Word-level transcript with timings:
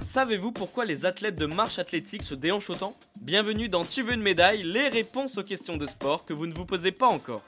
Savez-vous 0.00 0.50
pourquoi 0.50 0.84
les 0.84 1.06
athlètes 1.06 1.36
de 1.36 1.46
marche 1.46 1.78
athlétique 1.78 2.24
se 2.24 2.34
déhanchent 2.34 2.70
autant 2.70 2.96
Bienvenue 3.20 3.68
dans 3.68 3.84
Tu 3.84 4.02
veux 4.02 4.14
une 4.14 4.22
médaille, 4.22 4.64
les 4.64 4.88
réponses 4.88 5.38
aux 5.38 5.44
questions 5.44 5.76
de 5.76 5.86
sport 5.86 6.24
que 6.24 6.32
vous 6.32 6.48
ne 6.48 6.52
vous 6.52 6.64
posez 6.64 6.90
pas 6.90 7.06
encore. 7.06 7.44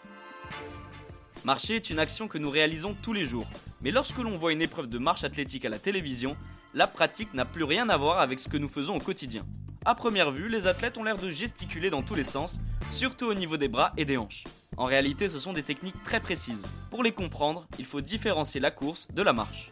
Marcher 1.44 1.74
est 1.74 1.90
une 1.90 1.98
action 1.98 2.28
que 2.28 2.38
nous 2.38 2.50
réalisons 2.50 2.94
tous 3.02 3.12
les 3.12 3.26
jours, 3.26 3.50
mais 3.80 3.90
lorsque 3.90 4.18
l'on 4.18 4.38
voit 4.38 4.52
une 4.52 4.62
épreuve 4.62 4.88
de 4.88 4.98
marche 4.98 5.24
athlétique 5.24 5.64
à 5.64 5.70
la 5.70 5.80
télévision, 5.80 6.36
la 6.72 6.86
pratique 6.86 7.34
n'a 7.34 7.44
plus 7.44 7.64
rien 7.64 7.88
à 7.88 7.96
voir 7.96 8.20
avec 8.20 8.38
ce 8.38 8.48
que 8.48 8.58
nous 8.58 8.68
faisons 8.68 8.94
au 8.94 9.00
quotidien. 9.00 9.44
A 9.84 9.96
première 9.96 10.30
vue, 10.30 10.48
les 10.48 10.68
athlètes 10.68 10.98
ont 10.98 11.02
l'air 11.02 11.18
de 11.18 11.32
gesticuler 11.32 11.90
dans 11.90 12.02
tous 12.02 12.14
les 12.14 12.22
sens, 12.22 12.60
surtout 12.90 13.26
au 13.26 13.34
niveau 13.34 13.56
des 13.56 13.66
bras 13.66 13.92
et 13.96 14.04
des 14.04 14.16
hanches. 14.16 14.44
En 14.82 14.86
réalité, 14.86 15.28
ce 15.28 15.38
sont 15.38 15.52
des 15.52 15.62
techniques 15.62 16.02
très 16.02 16.18
précises. 16.18 16.64
Pour 16.90 17.04
les 17.04 17.12
comprendre, 17.12 17.68
il 17.78 17.84
faut 17.84 18.00
différencier 18.00 18.60
la 18.60 18.72
course 18.72 19.06
de 19.14 19.22
la 19.22 19.32
marche. 19.32 19.70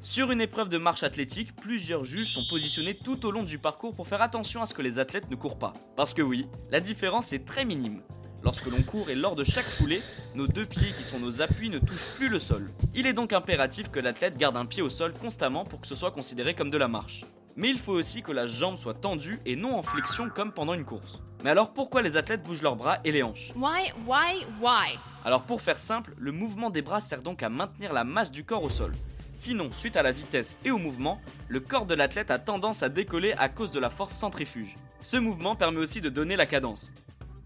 Sur 0.00 0.30
une 0.32 0.40
épreuve 0.40 0.70
de 0.70 0.78
marche 0.78 1.02
athlétique, 1.02 1.54
plusieurs 1.56 2.06
juges 2.06 2.32
sont 2.32 2.46
positionnés 2.48 2.94
tout 2.94 3.26
au 3.26 3.30
long 3.30 3.42
du 3.42 3.58
parcours 3.58 3.94
pour 3.94 4.08
faire 4.08 4.22
attention 4.22 4.62
à 4.62 4.64
ce 4.64 4.72
que 4.72 4.80
les 4.80 4.98
athlètes 4.98 5.30
ne 5.30 5.36
courent 5.36 5.58
pas. 5.58 5.74
Parce 5.94 6.14
que 6.14 6.22
oui, 6.22 6.46
la 6.70 6.80
différence 6.80 7.34
est 7.34 7.44
très 7.44 7.66
minime. 7.66 8.00
Lorsque 8.42 8.64
l'on 8.64 8.82
court 8.82 9.10
et 9.10 9.14
lors 9.14 9.36
de 9.36 9.44
chaque 9.44 9.68
foulée, 9.68 10.00
nos 10.34 10.46
deux 10.46 10.64
pieds 10.64 10.92
qui 10.96 11.04
sont 11.04 11.18
nos 11.18 11.42
appuis 11.42 11.68
ne 11.68 11.78
touchent 11.78 12.08
plus 12.16 12.30
le 12.30 12.38
sol. 12.38 12.70
Il 12.94 13.06
est 13.06 13.12
donc 13.12 13.34
impératif 13.34 13.90
que 13.90 14.00
l'athlète 14.00 14.38
garde 14.38 14.56
un 14.56 14.64
pied 14.64 14.82
au 14.82 14.88
sol 14.88 15.12
constamment 15.12 15.66
pour 15.66 15.82
que 15.82 15.86
ce 15.86 15.94
soit 15.94 16.12
considéré 16.12 16.54
comme 16.54 16.70
de 16.70 16.78
la 16.78 16.88
marche. 16.88 17.26
Mais 17.56 17.68
il 17.68 17.78
faut 17.78 17.92
aussi 17.92 18.22
que 18.22 18.32
la 18.32 18.46
jambe 18.46 18.78
soit 18.78 18.94
tendue 18.94 19.38
et 19.44 19.54
non 19.54 19.76
en 19.76 19.82
flexion 19.82 20.30
comme 20.34 20.50
pendant 20.50 20.72
une 20.72 20.86
course. 20.86 21.20
Mais 21.42 21.50
alors 21.50 21.72
pourquoi 21.72 22.02
les 22.02 22.16
athlètes 22.16 22.42
bougent 22.42 22.62
leurs 22.62 22.76
bras 22.76 22.98
et 23.04 23.12
les 23.12 23.22
hanches? 23.22 23.52
Why, 23.56 23.92
why, 24.06 24.44
why? 24.60 24.98
Alors 25.24 25.42
pour 25.42 25.62
faire 25.62 25.78
simple, 25.78 26.14
le 26.18 26.32
mouvement 26.32 26.68
des 26.68 26.82
bras 26.82 27.00
sert 27.00 27.22
donc 27.22 27.42
à 27.42 27.48
maintenir 27.48 27.92
la 27.92 28.04
masse 28.04 28.30
du 28.30 28.44
corps 28.44 28.62
au 28.62 28.68
sol. 28.68 28.92
Sinon, 29.32 29.72
suite 29.72 29.96
à 29.96 30.02
la 30.02 30.12
vitesse 30.12 30.56
et 30.64 30.70
au 30.70 30.76
mouvement, 30.76 31.20
le 31.48 31.60
corps 31.60 31.86
de 31.86 31.94
l'athlète 31.94 32.30
a 32.30 32.38
tendance 32.38 32.82
à 32.82 32.90
décoller 32.90 33.32
à 33.34 33.48
cause 33.48 33.70
de 33.70 33.80
la 33.80 33.88
force 33.88 34.14
centrifuge. 34.14 34.76
Ce 35.00 35.16
mouvement 35.16 35.56
permet 35.56 35.78
aussi 35.78 36.02
de 36.02 36.10
donner 36.10 36.36
la 36.36 36.46
cadence. 36.46 36.92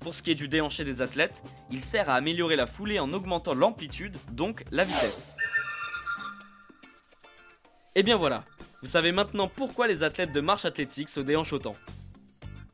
Pour 0.01 0.13
ce 0.13 0.23
qui 0.23 0.33
est 0.33 0.35
du 0.35 0.49
déhanché 0.49 0.85
des 0.85 1.01
athlètes, 1.01 1.45
il 1.71 1.81
sert 1.81 2.11
à 2.11 2.15
améliorer 2.15 2.57
la 2.57 2.67
foulée 2.67 2.99
en 2.99 3.13
augmentant 3.13 3.55
l'amplitude, 3.55 4.17
donc 4.33 4.65
la 4.73 4.85
vitesse. 4.85 5.37
Et 7.95 8.03
bien 8.03 8.17
voilà, 8.17 8.45
vous 8.83 8.89
savez 8.89 9.13
maintenant 9.13 9.47
pourquoi 9.47 9.87
les 9.87 10.03
athlètes 10.03 10.33
de 10.33 10.41
marche 10.41 10.65
athlétique 10.65 11.09
se 11.09 11.21
déhanchent 11.21 11.53
autant. 11.53 11.77